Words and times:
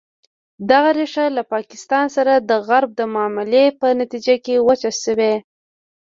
دغه 0.69 0.89
ریښه 0.97 1.25
له 1.37 1.43
پاکستان 1.53 2.05
سره 2.15 2.33
د 2.49 2.51
غرب 2.67 2.89
د 2.95 3.01
معاملې 3.13 3.65
په 3.79 3.87
نتیجه 3.99 4.35
کې 4.45 4.63
وچه 4.67 4.91
شوې. 5.03 5.33